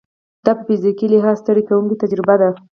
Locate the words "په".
0.57-0.63